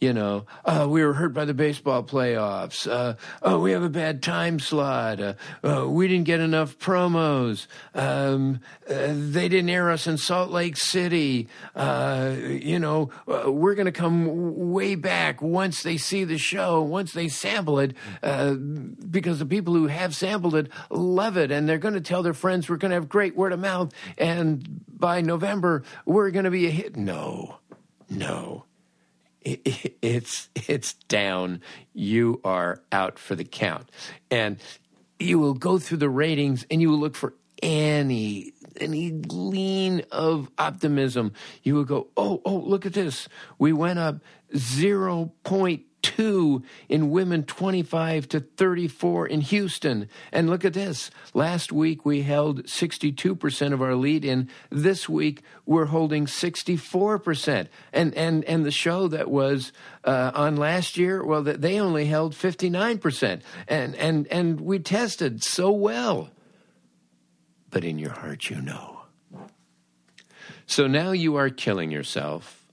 you 0.01 0.13
know, 0.13 0.45
uh, 0.65 0.87
we 0.89 1.03
were 1.03 1.15
hurt 1.15 1.33
by 1.33 1.45
the 1.45 1.55
baseball 1.55 2.03
playoffs. 2.03 2.91
Uh, 2.91 3.15
oh, 3.43 3.61
we 3.61 3.73
have 3.73 3.83
a 3.83 3.89
bad 3.89 4.23
time 4.23 4.59
slot. 4.59 5.21
Uh, 5.21 5.35
uh 5.63 5.89
we 5.89 6.09
didn't 6.09 6.25
get 6.25 6.41
enough 6.41 6.79
promos. 6.79 7.67
Um, 7.95 8.61
uh, 8.89 9.13
they 9.15 9.49
didn't 9.49 9.71
air 9.71 9.91
us 9.91 10.07
in 10.07 10.19
Salt 10.19 10.51
Lake 10.51 10.77
City. 10.77 11.49
Uh, 11.75 12.35
you 12.39 12.79
know, 12.79 13.11
we're 13.27 13.75
going 13.75 13.87
to 13.87 13.93
come 13.93 14.71
way 14.71 14.95
back 14.95 15.41
once 15.41 15.83
they 15.83 15.97
see 15.97 16.25
the 16.25 16.39
show, 16.39 16.83
once 16.83 17.13
they 17.13 17.29
sample 17.29 17.79
it, 17.79 17.95
because 19.11 19.39
the 19.39 19.47
people 19.47 19.75
who 19.75 19.87
have 19.87 20.15
sampled 20.15 20.55
it 20.55 20.69
love 20.91 21.37
it, 21.37 21.51
and 21.51 21.69
they're 21.69 21.79
going 21.79 21.95
to 21.95 22.01
tell 22.01 22.23
their 22.23 22.35
friends 22.35 22.69
we're 22.69 22.77
going 22.77 22.91
to 22.91 22.97
have 22.97 23.09
great 23.09 23.37
word 23.37 23.53
of 23.53 23.61
mouth, 23.61 23.93
and 24.19 24.83
by 24.89 25.21
November 25.21 25.83
we're 26.05 26.31
going 26.31 26.45
to 26.45 26.51
be 26.51 26.67
a 26.67 26.71
hit. 26.71 26.97
No, 26.97 27.59
no 28.11 28.65
it, 29.45 29.97
it's 30.03 30.49
it's 30.55 30.95
down. 31.09 31.61
You 31.93 32.41
are 32.45 32.83
out 32.91 33.19
for 33.19 33.35
the 33.35 33.45
count, 33.45 33.91
and 34.31 34.59
you 35.19 35.39
will 35.39 35.55
go 35.55 35.79
through 35.79 35.99
the 35.99 36.09
ratings 36.09 36.67
and 36.71 36.81
you 36.81 36.91
will 36.91 36.99
look 36.99 37.15
for 37.15 37.35
any 37.63 38.53
any 38.81 39.11
glean 39.11 40.03
of 40.11 40.51
optimism, 40.59 41.33
you 41.63 41.75
will 41.75 41.85
go, 41.85 42.09
"Oh, 42.17 42.43
oh, 42.45 42.57
look 42.57 42.87
at 42.87 42.93
this. 42.93 43.29
We 43.59 43.73
went 43.73 43.99
up 43.99 44.17
0.2 46.05 46.63
in 46.89 47.11
women 47.11 47.45
25 47.45 48.29
to 48.29 48.41
34 48.41 49.27
in 49.27 49.41
Houston. 49.41 50.09
And 50.33 50.49
look 50.49 50.65
at 50.65 50.75
this. 50.75 51.11
Last 51.33 51.73
week 51.73 52.05
we 52.05 52.23
held 52.23 52.65
62% 52.65 53.73
of 53.73 53.83
our 53.83 53.95
lead 53.95 54.25
in. 54.25 54.49
This 54.71 55.09
week 55.09 55.43
we're 55.67 55.87
holding 55.87 56.27
64%. 56.27 57.69
And 57.93 58.15
and 58.15 58.45
and 58.45 58.65
the 58.65 58.71
show 58.71 59.09
that 59.09 59.31
was 59.31 59.73
uh, 60.05 60.31
on 60.35 60.57
last 60.57 60.97
year, 60.97 61.25
well 61.25 61.43
they 61.43 61.81
only 61.81 62.07
held 62.07 62.35
59%. 62.35 63.41
And 63.69 63.95
and 63.97 64.27
and 64.29 64.61
we 64.61 64.79
tested 64.79 65.43
so 65.43 65.71
well 65.71 66.31
but 67.71 67.85
in 67.85 67.99
your 67.99 68.13
heart 68.13 68.49
you 68.49 68.61
know. 68.61 69.03
So 70.65 70.87
now 70.87 71.11
you 71.11 71.35
are 71.35 71.51
killing 71.51 71.91
yourself. 71.91 72.65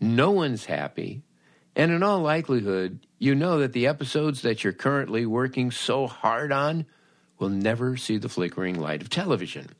No 0.00 0.30
one's 0.30 0.64
happy. 0.64 1.22
And 1.78 1.92
in 1.92 2.02
all 2.02 2.20
likelihood, 2.20 3.06
you 3.18 3.34
know 3.34 3.60
that 3.60 3.72
the 3.72 3.86
episodes 3.86 4.42
that 4.42 4.62
you're 4.62 4.74
currently 4.74 5.24
working 5.24 5.70
so 5.70 6.06
hard 6.06 6.52
on 6.52 6.84
will 7.38 7.48
never 7.48 7.96
see 7.96 8.18
the 8.18 8.28
flickering 8.28 8.78
light 8.78 9.00
of 9.00 9.08
television. 9.08 9.70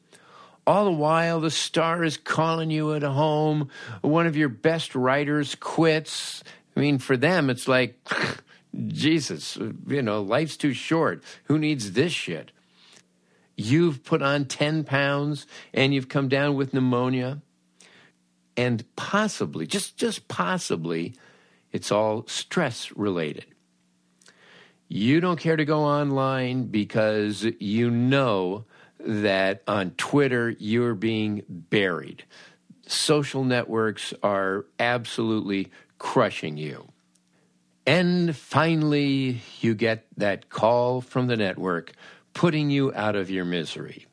All 0.66 0.86
the 0.86 0.92
while, 0.92 1.40
the 1.40 1.50
star 1.50 2.04
is 2.04 2.16
calling 2.16 2.70
you 2.70 2.94
at 2.94 3.02
home. 3.02 3.68
One 4.00 4.26
of 4.26 4.36
your 4.36 4.48
best 4.48 4.94
writers 4.94 5.54
quits. 5.56 6.42
I 6.76 6.80
mean, 6.80 6.98
for 6.98 7.16
them, 7.16 7.50
it's 7.50 7.68
like, 7.68 7.98
Jesus, 8.86 9.58
you 9.86 10.00
know, 10.00 10.22
life's 10.22 10.56
too 10.56 10.72
short. 10.72 11.22
Who 11.44 11.58
needs 11.58 11.92
this 11.92 12.12
shit? 12.12 12.52
you've 13.58 14.04
put 14.04 14.22
on 14.22 14.46
10 14.46 14.84
pounds 14.84 15.46
and 15.74 15.92
you've 15.92 16.08
come 16.08 16.28
down 16.28 16.54
with 16.54 16.72
pneumonia 16.72 17.42
and 18.56 18.84
possibly 18.96 19.66
just 19.66 19.96
just 19.96 20.28
possibly 20.28 21.12
it's 21.78 21.92
all 21.92 22.26
stress 22.26 22.90
related. 22.96 23.46
You 24.88 25.20
don't 25.20 25.38
care 25.38 25.54
to 25.54 25.64
go 25.64 25.84
online 25.84 26.64
because 26.64 27.46
you 27.60 27.88
know 27.88 28.64
that 28.98 29.62
on 29.68 29.92
Twitter 29.92 30.50
you're 30.58 30.96
being 30.96 31.44
buried. 31.48 32.24
Social 32.88 33.44
networks 33.44 34.12
are 34.24 34.66
absolutely 34.80 35.70
crushing 36.00 36.56
you. 36.56 36.88
And 37.86 38.34
finally 38.34 39.40
you 39.60 39.76
get 39.76 40.04
that 40.16 40.50
call 40.50 41.00
from 41.00 41.28
the 41.28 41.36
network 41.36 41.92
putting 42.34 42.70
you 42.70 42.92
out 42.92 43.14
of 43.14 43.30
your 43.30 43.44
misery. 43.44 44.07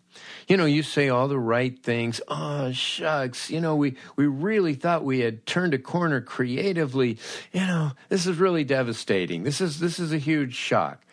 You 0.47 0.57
know, 0.57 0.65
you 0.65 0.83
say 0.83 1.09
all 1.09 1.27
the 1.27 1.39
right 1.39 1.81
things. 1.81 2.21
Oh, 2.27 2.71
shucks. 2.71 3.49
You 3.49 3.59
know, 3.61 3.75
we, 3.75 3.95
we 4.15 4.27
really 4.27 4.75
thought 4.75 5.03
we 5.03 5.19
had 5.21 5.45
turned 5.45 5.73
a 5.73 5.79
corner 5.79 6.21
creatively. 6.21 7.17
You 7.51 7.61
know, 7.61 7.91
this 8.09 8.27
is 8.27 8.37
really 8.37 8.63
devastating. 8.63 9.43
This 9.43 9.61
is, 9.61 9.79
this 9.79 9.99
is 9.99 10.13
a 10.13 10.17
huge 10.17 10.55
shock. 10.55 11.03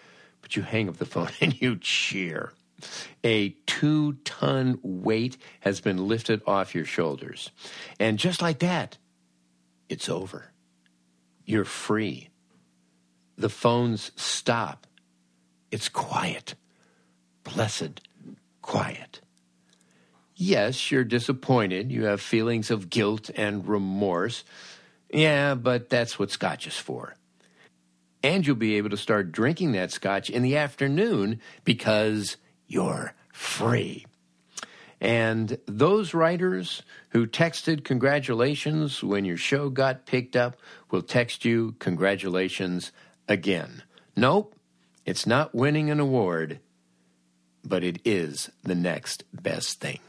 But 0.43 0.57
you 0.57 0.63
hang 0.63 0.89
up 0.89 0.99
the 0.99 1.07
phone 1.07 1.31
and 1.41 1.61
you 1.61 1.77
cheer. 1.77 2.53
A 3.23 3.51
two 3.67 4.15
ton 4.25 4.79
weight 4.83 5.37
has 5.61 5.81
been 5.81 6.09
lifted 6.09 6.43
off 6.47 6.75
your 6.75 6.85
shoulders. 6.85 7.51
And 7.99 8.19
just 8.19 8.43
like 8.43 8.59
that, 8.59 8.99
it's 9.89 10.09
over. 10.09 10.51
You're 11.45 11.65
free. 11.65 12.29
The 13.39 13.49
phones 13.49 14.11
stop. 14.17 14.87
It's 15.71 15.89
quiet 15.89 16.55
blessed 17.45 18.01
quiet. 18.61 19.21
Yes, 20.45 20.91
you're 20.91 21.05
disappointed. 21.05 21.93
You 21.93 22.07
have 22.07 22.21
feelings 22.21 22.73
of 22.73 22.91
guilt 22.91 23.31
and 23.37 23.65
remorse. 23.65 24.43
Yeah, 25.09 25.55
but 25.55 25.89
that's 25.89 26.19
what 26.19 26.33
scotch 26.33 26.67
is 26.67 26.77
for. 26.77 27.15
And 28.25 28.45
you'll 28.45 28.57
be 28.57 28.75
able 28.75 28.91
to 28.91 28.97
start 28.97 29.31
drinking 29.31 29.71
that 29.73 29.93
scotch 29.93 30.29
in 30.29 30.43
the 30.43 30.57
afternoon 30.57 31.41
because 31.63 32.39
you're 32.67 33.15
free. 33.33 34.05
And 35.01 35.59
those 35.67 36.13
writers 36.13 36.83
who 37.11 37.29
texted 37.29 37.85
congratulations 37.85 39.01
when 39.01 39.25
your 39.25 39.37
show 39.37 39.71
got 39.71 40.07
picked 40.07 40.35
up 40.35 40.57
will 40.91 41.03
text 41.03 41.45
you 41.45 41.77
congratulations 41.79 42.91
again. 43.29 43.85
Nope, 44.17 44.57
it's 45.07 45.25
not 45.25 45.55
winning 45.55 45.89
an 45.89 46.01
award 46.01 46.59
but 47.65 47.85
it 47.85 48.01
is 48.05 48.51
the 48.65 48.75
next 48.75 49.23
best 49.33 49.81
thing. 49.81 50.01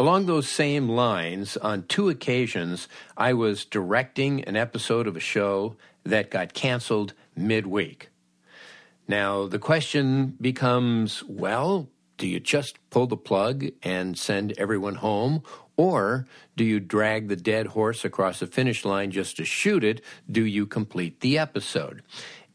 Along 0.00 0.26
those 0.26 0.48
same 0.48 0.88
lines, 0.88 1.56
on 1.56 1.84
two 1.84 2.08
occasions, 2.08 2.88
I 3.16 3.34
was 3.34 3.64
directing 3.64 4.42
an 4.42 4.56
episode 4.56 5.06
of 5.06 5.16
a 5.16 5.20
show 5.20 5.76
that 6.02 6.32
got 6.32 6.52
canceled 6.52 7.14
midweek. 7.36 8.08
Now, 9.06 9.46
the 9.46 9.60
question 9.60 10.36
becomes 10.40 11.22
well, 11.24 11.88
do 12.18 12.26
you 12.26 12.40
just 12.40 12.78
pull 12.90 13.06
the 13.06 13.16
plug 13.16 13.66
and 13.82 14.18
send 14.18 14.54
everyone 14.58 14.96
home? 14.96 15.42
Or 15.76 16.26
do 16.56 16.64
you 16.64 16.80
drag 16.80 17.28
the 17.28 17.36
dead 17.36 17.68
horse 17.68 18.04
across 18.04 18.40
the 18.40 18.46
finish 18.46 18.84
line 18.84 19.10
just 19.10 19.36
to 19.36 19.44
shoot 19.44 19.84
it? 19.84 20.00
Do 20.30 20.44
you 20.44 20.66
complete 20.66 21.20
the 21.20 21.38
episode? 21.38 22.02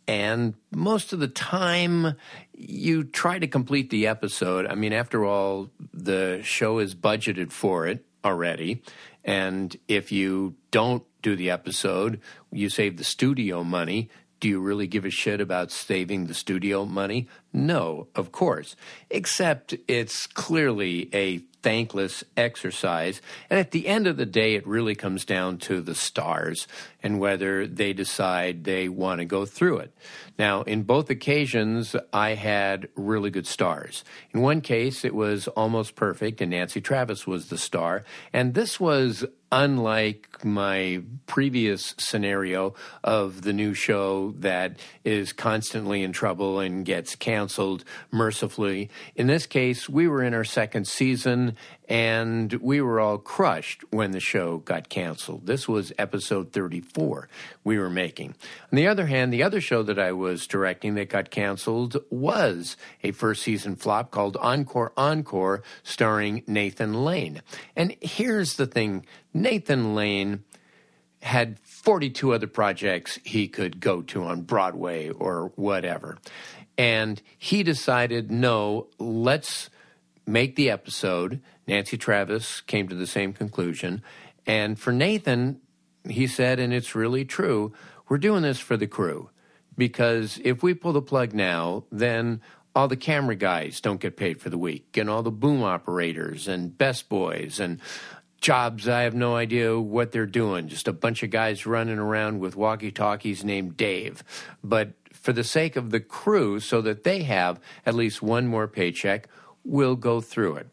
And 0.09 0.55
most 0.71 1.13
of 1.13 1.19
the 1.19 1.27
time, 1.27 2.15
you 2.59 3.05
try 3.05 3.39
to 3.39 3.47
complete 3.47 3.89
the 3.89 4.07
episode. 4.07 4.67
I 4.67 4.75
mean, 4.75 4.91
after 4.91 5.23
all, 5.23 5.69
the 5.93 6.41
show 6.43 6.79
is 6.79 6.93
budgeted 6.93 7.51
for 7.51 7.87
it 7.87 8.05
already. 8.25 8.83
And 9.23 9.75
if 9.87 10.11
you 10.11 10.55
don't 10.71 11.03
do 11.21 11.35
the 11.37 11.49
episode, 11.49 12.19
you 12.51 12.69
save 12.69 12.97
the 12.97 13.03
studio 13.05 13.63
money. 13.63 14.09
Do 14.39 14.47
you 14.47 14.61
really 14.61 14.87
give 14.87 15.05
a 15.05 15.09
shit 15.09 15.41
about 15.41 15.71
saving 15.71 16.27
the 16.27 16.33
studio 16.33 16.85
money? 16.85 17.27
No, 17.51 18.07
of 18.15 18.31
course. 18.31 18.75
Except 19.09 19.75
it's 19.87 20.27
clearly 20.27 21.09
a 21.13 21.39
thankless 21.61 22.23
exercise. 22.37 23.21
And 23.49 23.59
at 23.59 23.71
the 23.71 23.87
end 23.87 24.07
of 24.07 24.17
the 24.17 24.25
day, 24.25 24.55
it 24.55 24.65
really 24.65 24.95
comes 24.95 25.25
down 25.25 25.57
to 25.59 25.81
the 25.81 25.95
stars 25.95 26.67
and 27.03 27.19
whether 27.19 27.67
they 27.67 27.91
decide 27.91 28.63
they 28.63 28.87
want 28.87 29.19
to 29.19 29.25
go 29.25 29.45
through 29.45 29.79
it. 29.79 29.93
Now, 30.37 30.61
in 30.61 30.83
both 30.83 31.09
occasions, 31.09 31.95
I 32.13 32.35
had 32.35 32.87
really 32.95 33.29
good 33.29 33.47
stars. 33.47 34.05
In 34.33 34.41
one 34.41 34.61
case, 34.61 35.03
it 35.03 35.13
was 35.13 35.49
almost 35.49 35.95
perfect, 35.95 36.39
and 36.39 36.51
Nancy 36.51 36.79
Travis 36.79 37.27
was 37.27 37.49
the 37.49 37.57
star. 37.57 38.05
And 38.31 38.53
this 38.53 38.79
was 38.79 39.25
unlike 39.51 40.43
my 40.45 41.01
previous 41.27 41.95
scenario 41.97 42.73
of 43.03 43.41
the 43.41 43.53
new 43.53 43.73
show 43.73 44.33
that 44.37 44.79
is 45.03 45.33
constantly 45.33 46.03
in 46.03 46.11
trouble 46.11 46.59
and 46.59 46.85
gets 46.85 47.15
canceled 47.15 47.83
mercifully. 48.11 48.89
In 49.15 49.27
this 49.27 49.45
case, 49.45 49.89
we 49.89 50.07
were 50.07 50.23
in 50.23 50.33
our 50.33 50.43
second 50.43 50.87
season 50.87 51.55
and 51.89 52.53
we 52.53 52.79
were 52.81 52.99
all 52.99 53.17
crushed 53.17 53.83
when 53.89 54.11
the 54.11 54.19
show 54.19 54.59
got 54.59 54.89
canceled. 54.89 55.47
This 55.47 55.67
was 55.67 55.91
episode 55.97 56.53
34 56.53 57.27
we 57.63 57.79
were 57.79 57.89
making. 57.89 58.35
On 58.71 58.75
the 58.75 58.87
other 58.87 59.07
hand, 59.07 59.33
the 59.33 59.41
other 59.41 59.59
show 59.59 59.81
that 59.81 59.97
I 59.97 60.11
was 60.11 60.45
directing 60.45 60.93
that 60.95 61.09
got 61.09 61.31
canceled 61.31 61.97
was 62.11 62.77
a 63.01 63.11
first 63.11 63.41
season 63.41 63.75
flop 63.75 64.11
called 64.11 64.37
Encore 64.37 64.93
Encore, 64.95 65.63
starring 65.81 66.43
Nathan 66.45 66.93
Lane. 67.03 67.41
And 67.75 67.95
here's 68.01 68.55
the 68.55 68.67
thing 68.67 69.05
Nathan 69.33 69.95
Lane 69.95 70.43
had 71.23 71.59
42 71.59 72.33
other 72.33 72.47
projects 72.47 73.19
he 73.23 73.47
could 73.47 73.79
go 73.79 74.03
to 74.03 74.23
on 74.23 74.43
Broadway 74.43 75.09
or 75.09 75.51
whatever. 75.55 76.19
And 76.77 77.21
he 77.37 77.63
decided, 77.63 78.31
no, 78.31 78.87
let's 78.99 79.69
make 80.29 80.55
the 80.55 80.69
episode. 80.69 81.41
Nancy 81.67 81.97
Travis 81.97 82.61
came 82.61 82.87
to 82.87 82.95
the 82.95 83.07
same 83.07 83.33
conclusion. 83.33 84.03
And 84.45 84.79
for 84.79 84.93
Nathan, 84.93 85.59
he 86.07 86.27
said, 86.27 86.59
and 86.59 86.73
it's 86.73 86.95
really 86.95 87.25
true, 87.25 87.73
we're 88.07 88.17
doing 88.17 88.43
this 88.43 88.59
for 88.59 88.77
the 88.77 88.87
crew. 88.87 89.29
Because 89.77 90.39
if 90.43 90.61
we 90.61 90.73
pull 90.73 90.93
the 90.93 91.01
plug 91.01 91.33
now, 91.33 91.85
then 91.91 92.41
all 92.75 92.87
the 92.87 92.97
camera 92.97 93.35
guys 93.35 93.81
don't 93.81 93.99
get 93.99 94.17
paid 94.17 94.41
for 94.41 94.49
the 94.49 94.57
week, 94.57 94.97
and 94.97 95.09
all 95.09 95.23
the 95.23 95.31
boom 95.31 95.63
operators 95.63 96.47
and 96.47 96.77
best 96.77 97.09
boys 97.09 97.59
and 97.59 97.79
jobs 98.41 98.87
I 98.87 99.01
have 99.01 99.15
no 99.15 99.35
idea 99.35 99.79
what 99.79 100.11
they're 100.11 100.25
doing. 100.25 100.67
Just 100.67 100.87
a 100.87 100.93
bunch 100.93 101.23
of 101.23 101.29
guys 101.29 101.65
running 101.65 101.99
around 101.99 102.39
with 102.39 102.55
walkie 102.55 102.91
talkies 102.91 103.43
named 103.43 103.75
Dave. 103.75 104.23
But 104.63 104.93
for 105.11 105.33
the 105.33 105.43
sake 105.43 105.75
of 105.75 105.91
the 105.91 105.99
crew, 105.99 106.59
so 106.59 106.81
that 106.81 107.03
they 107.03 107.23
have 107.23 107.59
at 107.85 107.95
least 107.95 108.21
one 108.21 108.47
more 108.47 108.67
paycheck, 108.67 109.27
we'll 109.69 109.95
go 109.95 110.19
through 110.21 110.55
it. 110.55 110.67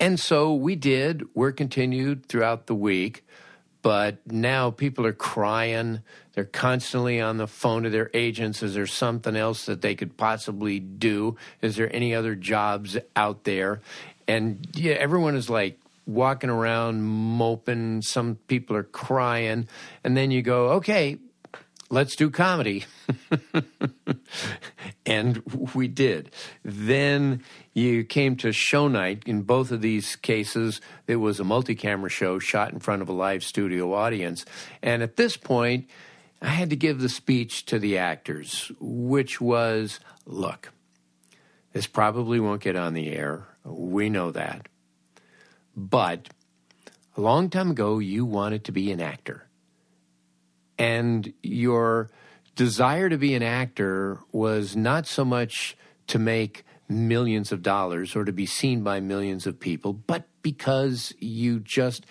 And 0.00 0.18
so 0.18 0.54
we 0.54 0.74
did. 0.76 1.22
We're 1.34 1.52
continued 1.52 2.26
throughout 2.26 2.66
the 2.66 2.74
week. 2.74 3.24
but 3.82 4.24
now 4.30 4.70
people 4.70 5.04
are 5.06 5.12
crying. 5.12 6.00
They're 6.34 6.44
constantly 6.44 7.20
on 7.20 7.36
the 7.36 7.48
phone 7.48 7.82
to 7.82 7.90
their 7.90 8.10
agents. 8.14 8.62
Is 8.62 8.74
there 8.74 8.86
something 8.86 9.36
else 9.36 9.66
that 9.66 9.82
they 9.82 9.94
could 9.96 10.16
possibly 10.16 10.78
do? 10.78 11.36
Is 11.60 11.76
there 11.76 11.94
any 11.94 12.14
other 12.14 12.34
jobs 12.36 12.96
out 13.16 13.42
there? 13.44 13.80
And 14.28 14.66
yeah, 14.74 14.94
everyone 14.94 15.34
is 15.34 15.50
like 15.50 15.78
walking 16.06 16.48
around 16.48 17.02
moping. 17.02 18.02
Some 18.02 18.36
people 18.46 18.76
are 18.76 18.84
crying. 18.84 19.66
And 20.04 20.16
then 20.16 20.30
you 20.30 20.42
go, 20.42 20.70
okay, 20.74 21.18
let's 21.90 22.14
do 22.14 22.30
comedy. 22.30 22.84
and 25.12 25.42
we 25.74 25.88
did. 25.88 26.30
Then 26.64 27.44
you 27.74 28.04
came 28.04 28.36
to 28.36 28.52
show 28.52 28.88
night. 28.88 29.22
In 29.26 29.42
both 29.42 29.70
of 29.70 29.82
these 29.82 30.16
cases, 30.16 30.80
it 31.06 31.16
was 31.16 31.38
a 31.38 31.44
multi 31.44 31.74
camera 31.74 32.08
show 32.08 32.38
shot 32.38 32.72
in 32.72 32.80
front 32.80 33.02
of 33.02 33.08
a 33.08 33.12
live 33.12 33.44
studio 33.44 33.92
audience. 33.92 34.46
And 34.82 35.02
at 35.02 35.16
this 35.16 35.36
point, 35.36 35.88
I 36.40 36.48
had 36.48 36.70
to 36.70 36.76
give 36.76 37.00
the 37.00 37.08
speech 37.08 37.66
to 37.66 37.78
the 37.78 37.98
actors, 37.98 38.72
which 38.80 39.40
was 39.40 40.00
look, 40.24 40.72
this 41.72 41.86
probably 41.86 42.40
won't 42.40 42.62
get 42.62 42.76
on 42.76 42.94
the 42.94 43.10
air. 43.10 43.46
We 43.64 44.08
know 44.08 44.30
that. 44.30 44.66
But 45.76 46.28
a 47.16 47.20
long 47.20 47.50
time 47.50 47.70
ago, 47.70 47.98
you 47.98 48.24
wanted 48.24 48.64
to 48.64 48.72
be 48.72 48.90
an 48.92 49.00
actor 49.00 49.46
and 50.78 51.32
your 51.42 52.10
desire 52.54 53.08
to 53.08 53.18
be 53.18 53.34
an 53.34 53.42
actor 53.42 54.18
was 54.30 54.76
not 54.76 55.06
so 55.06 55.24
much 55.24 55.76
to 56.08 56.18
make 56.18 56.64
millions 56.88 57.52
of 57.52 57.62
dollars 57.62 58.14
or 58.14 58.24
to 58.24 58.32
be 58.32 58.46
seen 58.46 58.82
by 58.82 59.00
millions 59.00 59.46
of 59.46 59.58
people, 59.58 59.92
but 59.92 60.28
because 60.42 61.14
you 61.18 61.60
just 61.60 62.04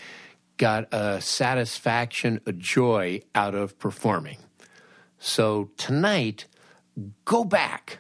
got 0.58 0.92
a 0.94 1.22
satisfaction, 1.22 2.40
a 2.46 2.52
joy 2.52 3.22
out 3.36 3.56
of 3.56 3.78
performing. 3.80 4.38
So 5.20 5.70
tonight, 5.78 6.46
go 7.26 7.44
back 7.44 8.00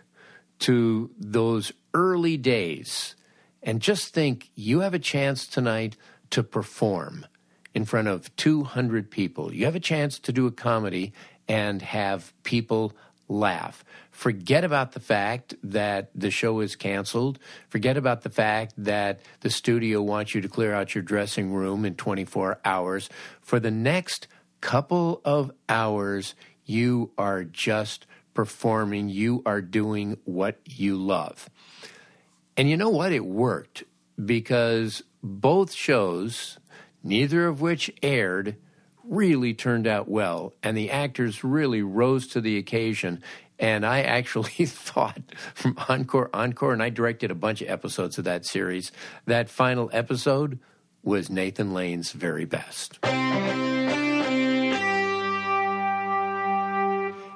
to 0.60 1.12
those 1.17 1.71
early 1.93 2.38
days 2.38 3.15
and 3.63 3.82
just 3.82 4.13
think 4.13 4.49
you 4.56 4.80
have 4.80 4.93
a 4.93 4.99
chance 4.99 5.45
tonight 5.45 5.97
to 6.32 6.43
perform 6.43 7.25
in 7.73 7.86
front 7.86 8.08
of 8.08 8.36
200 8.36 9.10
people. 9.10 9.54
You 9.54 9.65
have 9.65 9.75
a 9.75 9.80
chance 9.80 10.19
to 10.19 10.32
do 10.32 10.45
a 10.45 10.51
comedy 10.51 11.13
and 11.47 11.82
have 11.82 12.34
people 12.43 12.93
laugh. 13.27 13.84
Forget 14.12 14.63
about 14.63 14.91
the 14.91 14.99
fact 14.99 15.56
that 15.63 16.12
the 16.13 16.30
show 16.30 16.60
is 16.60 16.75
canceled. 16.75 17.39
Forget 17.69 17.97
about 17.97 18.21
the 18.21 18.30
fact 18.30 18.73
that 18.77 19.21
the 19.39 19.49
studio 19.49 20.01
wants 20.01 20.36
you 20.36 20.41
to 20.41 20.49
clear 20.49 20.73
out 20.73 20.93
your 20.93 21.01
dressing 21.01 21.54
room 21.54 21.86
in 21.86 21.95
24 21.95 22.60
hours. 22.65 23.10
For 23.41 23.60
the 23.60 23.71
next 23.71 24.27
couple 24.60 25.21
of 25.25 25.51
hours, 25.69 26.36
you 26.65 27.12
are 27.17 27.43
just 27.43 28.06
performing. 28.34 29.10
You 29.10 29.41
are 29.45 29.62
doing 29.62 30.17
what 30.25 30.60
you 30.65 30.97
love. 30.97 31.49
And 32.58 32.69
you 32.69 32.77
know 32.77 32.89
what? 32.89 33.12
It 33.12 33.25
worked 33.25 33.84
because 34.23 35.04
both 35.23 35.73
shows 35.73 36.60
neither 37.04 37.47
of 37.47 37.62
which 37.62 37.91
aired, 38.04 38.58
really 39.04 39.54
turned 39.54 39.88
out 39.88 40.10
well, 40.10 40.54
and 40.64 40.76
the 40.76 40.92
actors 40.92 41.44
really 41.44 41.82
rose 41.82 42.28
to 42.28 42.42
the 42.42 42.58
occasion. 42.58 43.22
And 43.60 43.86
I 43.86 44.02
actually 44.02 44.66
thought 44.66 45.22
from 45.54 45.78
Encore, 45.88 46.30
Encore, 46.34 46.74
and 46.74 46.82
I 46.82 46.90
directed 46.90 47.32
a 47.32 47.36
bunch 47.36 47.62
of 47.62 47.70
episodes 47.70 48.18
of 48.18 48.26
that 48.26 48.46
series, 48.46 48.92
that 49.26 49.50
final 49.50 49.90
episode 49.94 50.60
was 51.04 51.30
Nathan 51.30 51.74
Lane's 51.74 52.12
very 52.12 52.46
best. 52.46 53.00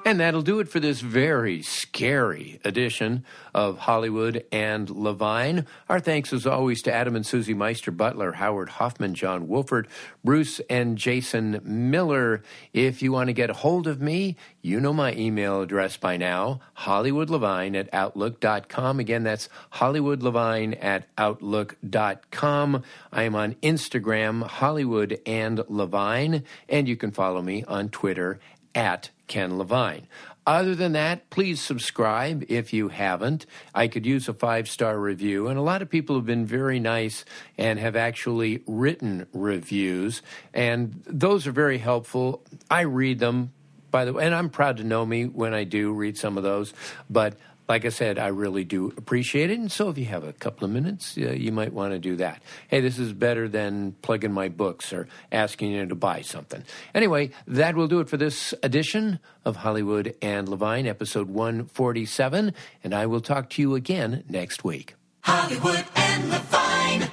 And 0.06 0.20
that'll 0.20 0.42
do 0.42 0.60
it 0.60 0.68
for 0.68 0.78
this 0.78 1.00
very 1.00 1.62
scary 1.62 2.60
edition 2.64 3.24
of 3.52 3.76
Hollywood 3.78 4.44
and 4.52 4.88
Levine. 4.88 5.66
Our 5.88 5.98
thanks, 5.98 6.32
as 6.32 6.46
always, 6.46 6.80
to 6.82 6.94
Adam 6.94 7.16
and 7.16 7.26
Susie 7.26 7.54
Meister 7.54 7.90
Butler, 7.90 8.34
Howard 8.34 8.68
Hoffman, 8.68 9.16
John 9.16 9.48
Wolford, 9.48 9.88
Bruce 10.22 10.60
and 10.70 10.96
Jason 10.96 11.60
Miller. 11.64 12.44
If 12.72 13.02
you 13.02 13.10
want 13.10 13.30
to 13.30 13.32
get 13.32 13.50
a 13.50 13.54
hold 13.54 13.88
of 13.88 14.00
me, 14.00 14.36
you 14.62 14.78
know 14.78 14.92
my 14.92 15.12
email 15.14 15.62
address 15.62 15.96
by 15.96 16.16
now, 16.16 16.60
HollywoodLevine 16.78 17.74
at 17.74 17.88
Outlook.com. 17.92 19.00
Again, 19.00 19.24
that's 19.24 19.48
HollywoodLevine 19.72 20.84
at 20.84 21.08
Outlook.com. 21.18 22.84
I 23.12 23.22
am 23.24 23.34
on 23.34 23.54
Instagram, 23.54 24.44
Hollywood 24.44 25.20
and 25.26 25.64
Levine, 25.68 26.44
and 26.68 26.86
you 26.86 26.96
can 26.96 27.10
follow 27.10 27.42
me 27.42 27.64
on 27.64 27.88
Twitter 27.88 28.38
at 28.76 29.10
Ken 29.26 29.58
Levine. 29.58 30.06
Other 30.46 30.76
than 30.76 30.92
that, 30.92 31.28
please 31.28 31.60
subscribe 31.60 32.44
if 32.48 32.72
you 32.72 32.88
haven't. 32.88 33.46
I 33.74 33.88
could 33.88 34.06
use 34.06 34.28
a 34.28 34.34
five 34.34 34.68
star 34.68 34.96
review, 35.00 35.48
and 35.48 35.58
a 35.58 35.62
lot 35.62 35.82
of 35.82 35.90
people 35.90 36.14
have 36.14 36.26
been 36.26 36.46
very 36.46 36.78
nice 36.78 37.24
and 37.58 37.80
have 37.80 37.96
actually 37.96 38.62
written 38.64 39.26
reviews, 39.32 40.22
and 40.54 41.02
those 41.06 41.48
are 41.48 41.52
very 41.52 41.78
helpful. 41.78 42.44
I 42.70 42.82
read 42.82 43.18
them, 43.18 43.50
by 43.90 44.04
the 44.04 44.12
way, 44.12 44.24
and 44.24 44.36
I'm 44.36 44.50
proud 44.50 44.76
to 44.76 44.84
know 44.84 45.04
me 45.04 45.24
when 45.24 45.52
I 45.52 45.64
do 45.64 45.92
read 45.92 46.16
some 46.16 46.36
of 46.36 46.44
those, 46.44 46.72
but 47.10 47.36
like 47.68 47.84
I 47.84 47.88
said, 47.88 48.18
I 48.18 48.28
really 48.28 48.64
do 48.64 48.92
appreciate 48.96 49.50
it. 49.50 49.58
And 49.58 49.70
so 49.70 49.88
if 49.88 49.98
you 49.98 50.04
have 50.06 50.24
a 50.24 50.32
couple 50.32 50.64
of 50.64 50.70
minutes, 50.70 51.16
uh, 51.18 51.32
you 51.32 51.52
might 51.52 51.72
want 51.72 51.92
to 51.92 51.98
do 51.98 52.16
that. 52.16 52.42
Hey, 52.68 52.80
this 52.80 52.98
is 52.98 53.12
better 53.12 53.48
than 53.48 53.92
plugging 54.02 54.32
my 54.32 54.48
books 54.48 54.92
or 54.92 55.08
asking 55.32 55.72
you 55.72 55.86
to 55.86 55.94
buy 55.94 56.22
something. 56.22 56.62
Anyway, 56.94 57.30
that 57.46 57.74
will 57.74 57.88
do 57.88 58.00
it 58.00 58.08
for 58.08 58.16
this 58.16 58.54
edition 58.62 59.18
of 59.44 59.56
Hollywood 59.56 60.14
and 60.22 60.48
Levine, 60.48 60.86
episode 60.86 61.28
147. 61.28 62.52
And 62.84 62.94
I 62.94 63.06
will 63.06 63.20
talk 63.20 63.50
to 63.50 63.62
you 63.62 63.74
again 63.74 64.24
next 64.28 64.64
week. 64.64 64.94
Hollywood 65.22 65.84
and 65.96 66.30
Levine. 66.30 67.10